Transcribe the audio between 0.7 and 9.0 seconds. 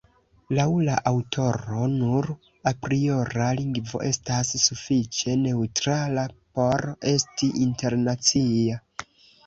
la aŭtoro, nur apriora lingvo estas sufiĉe neŭtrala por esti internacia.